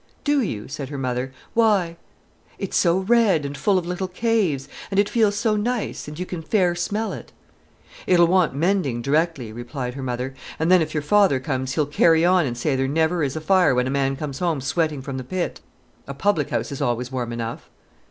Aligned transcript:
"Do 0.23 0.41
you?" 0.41 0.67
said 0.67 0.89
her 0.89 0.97
mother. 0.97 1.31
"Why?" 1.53 1.95
"It's 2.57 2.75
so 2.75 2.97
red, 3.01 3.45
and 3.45 3.55
full 3.55 3.77
of 3.77 3.85
little 3.85 4.07
caves—and 4.07 4.99
it 4.99 5.07
feels 5.07 5.35
so 5.35 5.55
nice, 5.55 6.07
and 6.07 6.17
you 6.17 6.25
can 6.25 6.41
fair 6.41 6.73
smell 6.73 7.13
it." 7.13 7.31
"It'll 8.07 8.25
want 8.25 8.55
mending 8.55 9.03
directly," 9.03 9.53
replied 9.53 9.93
her 9.93 10.01
mother, 10.01 10.33
"and 10.57 10.71
then 10.71 10.81
if 10.81 10.95
your 10.95 11.03
father 11.03 11.39
comes 11.39 11.75
he'll 11.75 11.85
carry 11.85 12.25
on 12.25 12.47
and 12.47 12.57
say 12.57 12.75
there 12.75 12.87
never 12.87 13.21
is 13.21 13.35
a 13.35 13.41
fire 13.41 13.75
when 13.75 13.85
a 13.85 13.91
man 13.91 14.15
comes 14.15 14.39
home 14.39 14.59
sweating 14.59 15.03
from 15.03 15.17
the 15.17 15.23
pit. 15.23 15.61
A 16.07 16.15
public 16.15 16.49
house 16.49 16.71
is 16.71 16.81
always 16.81 17.11
warm 17.11 17.31
enough." 17.31 17.69